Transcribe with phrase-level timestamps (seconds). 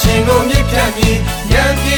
[0.00, 1.18] ရှင်ကိုမြစ်ဖြတ်ပြီး
[1.52, 1.97] ဉာဏ်ပြေ